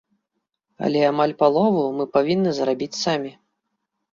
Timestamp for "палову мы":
1.41-2.09